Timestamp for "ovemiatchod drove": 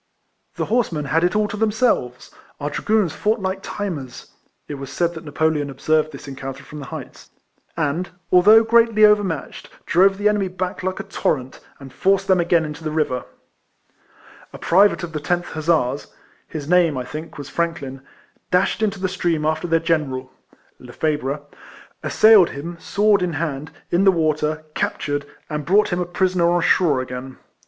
9.03-10.17